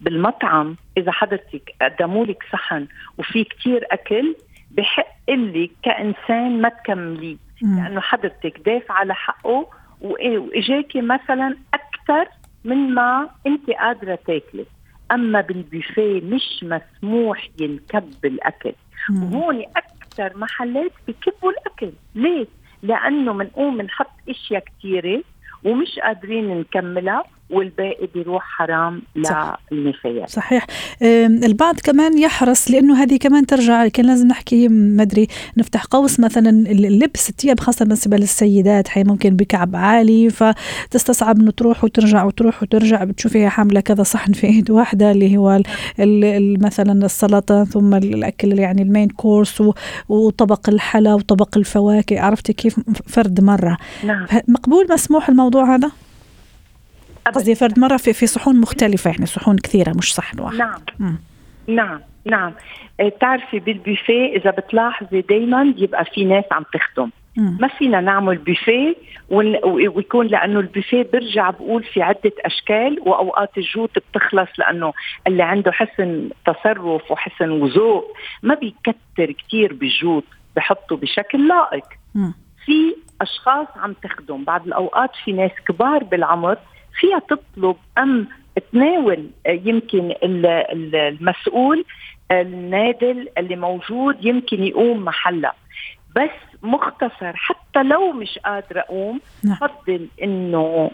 بالمطعم 0.00 0.76
إذا 0.96 1.12
حضرتك 1.12 1.74
قدموا 1.82 2.26
لك 2.26 2.42
صحن 2.52 2.86
وفي 3.18 3.44
كثير 3.44 3.86
أكل 3.90 4.36
بحق 4.70 5.30
لك 5.30 5.70
كإنسان 5.82 6.60
ما 6.60 6.68
تكمليه. 6.68 7.36
لأنه 7.62 8.00
حضرتك 8.00 8.60
دافع 8.66 8.94
على 8.94 9.14
حقه 9.14 9.66
وإجاكي 10.00 11.00
مثلا 11.00 11.56
أكثر 11.74 12.28
من 12.64 12.94
ما 12.94 13.28
أنت 13.46 13.70
قادرة 13.70 14.18
تاكلي. 14.26 14.64
أما 15.12 15.40
بالبوفيه 15.40 16.20
مش 16.20 16.64
مسموح 16.64 17.48
ينكب 17.60 18.24
الأكل. 18.24 18.72
وهون 19.10 19.64
أكثر 19.76 20.38
محلات 20.38 20.92
بكبوا 21.08 21.50
الأكل. 21.50 21.92
ليه؟ 22.14 22.46
لأنه 22.82 23.32
بنقوم 23.32 23.78
بنحط 23.78 24.10
إشياء 24.28 24.64
كثيره 24.64 25.22
ومش 25.64 25.98
قادرين 25.98 26.60
نكملها. 26.60 27.24
والباقي 27.50 28.08
بيروح 28.14 28.42
حرام 28.44 29.02
للنفايات 29.72 30.30
صحيح 30.30 30.66
البعض 31.44 31.74
كمان 31.84 32.18
يحرص 32.18 32.70
لأنه 32.70 33.02
هذه 33.02 33.16
كمان 33.16 33.46
ترجع 33.46 33.88
كان 33.88 34.06
لازم 34.06 34.28
نحكي 34.28 34.68
ما 34.68 35.02
أدري 35.02 35.26
نفتح 35.56 35.84
قوس 35.84 36.20
مثلا 36.20 36.50
اللبس 36.70 37.30
الثياب 37.30 37.60
خاصة 37.60 37.84
بالنسبة 37.84 38.16
للسيدات 38.16 38.88
حي 38.88 39.04
ممكن 39.04 39.36
بكعب 39.36 39.76
عالي 39.76 40.30
فتستصعب 40.30 41.40
إنه 41.40 41.50
تروح 41.50 41.84
وترجع 41.84 42.24
وتروح 42.24 42.62
وترجع 42.62 43.04
بتشوفيها 43.04 43.48
حاملة 43.48 43.80
كذا 43.80 44.02
صحن 44.02 44.32
في 44.32 44.46
إيد 44.46 44.70
واحدة 44.70 45.10
اللي 45.10 45.36
هو 45.36 45.60
مثلا 46.66 47.04
السلطه 47.04 47.64
ثم 47.64 47.94
الأكل 47.94 48.58
يعني 48.58 48.82
المين 48.82 49.08
كورس 49.08 49.62
وطبق 50.08 50.68
الحلا 50.68 51.14
وطبق 51.14 51.58
الفواكه 51.58 52.20
عرفتي 52.20 52.52
كيف 52.52 52.80
فرد 53.06 53.40
مرة 53.44 53.76
نعم. 54.04 54.26
مقبول 54.48 54.86
مسموح 54.90 55.28
الموضوع 55.28 55.74
هذا؟ 55.74 55.90
قصدي 57.34 57.54
فرد 57.54 57.78
مرة 57.78 57.96
في 57.96 58.12
في 58.12 58.26
صحون 58.26 58.60
مختلفة 58.60 59.10
يعني 59.10 59.26
صحون 59.26 59.56
كثيرة 59.56 59.92
مش 59.96 60.14
صحن 60.14 60.40
واحد. 60.40 60.56
نعم. 60.56 60.80
م. 60.98 61.14
نعم 61.66 62.00
نعم. 62.24 62.52
آه، 63.00 63.08
بتعرفي 63.08 63.58
بالبوفيه 63.58 64.36
إذا 64.36 64.50
بتلاحظي 64.50 65.20
دائما 65.20 65.74
يبقى 65.76 66.04
في 66.04 66.24
ناس 66.24 66.44
عم 66.52 66.64
تخدم. 66.74 67.10
ما 67.36 67.68
فينا 67.68 68.00
نعمل 68.00 68.36
بوفيه 68.38 68.94
ويكون 69.30 70.26
لأنه 70.26 70.60
البوفيه 70.60 71.06
برجع 71.12 71.50
بقول 71.50 71.84
في 71.84 72.02
عدة 72.02 72.32
أشكال 72.44 72.98
وأوقات 73.00 73.58
الجوت 73.58 73.98
بتخلص 73.98 74.48
لأنه 74.58 74.92
اللي 75.26 75.42
عنده 75.42 75.72
حسن 75.72 76.28
تصرف 76.46 77.10
وحسن 77.10 77.50
وذوق. 77.50 78.16
ما 78.42 78.54
بيكتر 78.54 79.32
كثير 79.32 79.72
بالجوت 79.72 80.24
بحطه 80.56 80.96
بشكل 80.96 81.48
لائق. 81.48 81.84
في 82.66 82.94
أشخاص 83.20 83.66
عم 83.76 83.92
تخدم. 83.92 84.44
بعض 84.44 84.66
الأوقات 84.66 85.10
في 85.24 85.32
ناس 85.32 85.50
كبار 85.68 86.04
بالعمر 86.04 86.56
فيها 87.00 87.18
تطلب 87.18 87.76
أم 87.98 88.28
تناول 88.72 89.30
آه، 89.46 89.60
يمكن 89.64 90.14
المسؤول 90.22 91.84
النادل 92.30 93.28
اللي 93.38 93.56
موجود 93.56 94.24
يمكن 94.24 94.64
يقوم 94.64 95.04
محلها. 95.04 95.54
بس 96.16 96.30
مختصر 96.62 97.36
حتى 97.36 97.82
لو 97.82 98.12
مش 98.12 98.38
قادرة 98.38 98.80
أقوم 98.80 99.20
نعم. 99.44 99.56
بفضل 99.56 100.06
إنه 100.22 100.90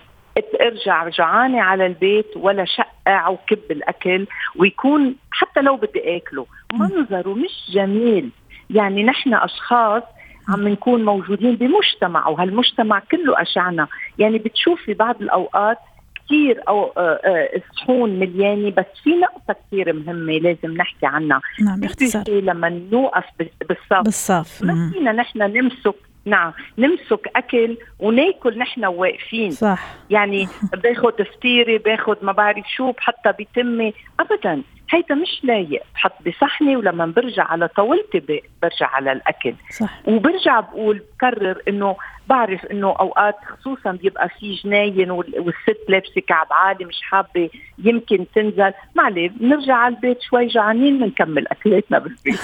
ارجع 0.61 1.09
جعانة 1.09 1.62
على 1.62 1.87
البيت 1.87 2.37
ولا 2.37 2.64
شقع 2.64 3.29
وكب 3.29 3.71
الأكل 3.71 4.27
ويكون 4.57 5.14
حتى 5.31 5.61
لو 5.61 5.77
بدي 5.77 6.16
آكله. 6.16 6.47
منظره 6.73 7.35
مش 7.35 7.71
جميل. 7.71 8.31
يعني 8.71 9.05
نحن 9.05 9.35
أشخاص 9.35 10.03
عم 10.49 10.69
نكون 10.69 11.05
موجودين 11.05 11.57
بمجتمع 11.57 12.29
وهالمجتمع 12.29 13.03
كله 13.11 13.42
أشعنا. 13.42 13.87
يعني 14.19 14.38
بتشوفي 14.38 14.95
بعض 14.95 15.23
الأوقات 15.23 15.79
كثير 16.27 16.62
أو 16.69 16.93
آه، 16.97 17.21
آه، 17.25 17.61
صحون 17.77 18.19
مليانة 18.19 18.71
بس 18.71 18.85
في 19.05 19.11
نقطة 19.11 19.57
كثير 19.67 19.93
مهمة 19.93 20.33
لازم 20.33 20.77
نحكي 20.77 21.07
عنها. 21.07 21.41
نعم 21.61 21.81
باختصار 21.81 22.25
لما 22.29 22.69
نوقف 22.69 23.25
بالصف 23.69 24.03
بالصف. 24.05 24.62
ما 24.62 24.91
فينا 24.93 25.12
نحن 25.12 25.39
نمسك 25.39 25.95
نعم 26.25 26.53
نمسك 26.79 27.31
أكل 27.37 27.77
وناكل 27.99 28.59
نحن 28.59 28.85
واقفين. 28.85 29.51
صح. 29.51 29.95
يعني 30.11 30.49
باخذ 30.83 31.25
فطيرة 31.25 31.79
باخذ 31.79 32.17
ما 32.23 32.33
بعرف 32.33 32.67
شو 32.77 32.93
بحطها 32.93 33.31
بتمي 33.33 33.95
ابدا. 34.21 34.62
هيدا 34.90 35.14
مش 35.14 35.40
لايق. 35.42 35.83
بحط 35.94 36.12
بصحني 36.27 36.77
ولما 36.77 37.07
برجع 37.07 37.44
على 37.44 37.68
طاولتي 37.68 38.42
برجع 38.62 38.87
على 38.87 39.12
الأكل. 39.12 39.55
صح. 39.70 40.01
وبرجع 40.07 40.61
بقول 40.61 41.03
بكرر 41.16 41.62
إنه 41.68 41.96
بعرف 42.29 42.64
إنه 42.66 42.88
أوقات 42.88 43.35
خصوصا 43.46 43.92
بيبقى 43.92 44.29
في 44.29 44.55
جناين 44.55 45.11
والست 45.11 45.79
لابسة 45.88 46.20
كعب 46.29 46.46
عالي 46.51 46.85
مش 46.85 47.03
حابة 47.03 47.51
يمكن 47.79 48.27
تنزل. 48.35 48.72
ما 48.94 49.03
عليه 49.03 49.29
بنرجع 49.29 49.75
على 49.75 49.94
البيت 49.94 50.22
شوي 50.22 50.46
جعانين 50.46 50.99
بنكمل 50.99 51.49
أكلاتنا 51.49 51.99
بالبيت. 51.99 52.40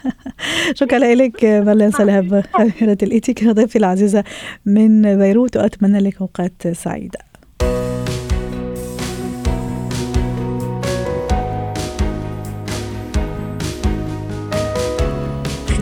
شكرا 0.80 0.98
لك 1.14 1.44
ملان 1.44 1.90
سلام 1.90 2.42
خبيرة 2.54 2.98
الاتيكا 3.02 3.52
ضيفي 3.52 3.76
العزيزة 3.76 4.24
من 4.66 5.18
بيروت 5.18 5.56
وأتمنى 5.56 5.98
لك 5.98 6.20
أوقات 6.20 6.68
سعيدة. 6.68 7.18